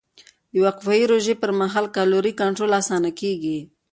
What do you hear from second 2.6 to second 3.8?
اسانه کېږي.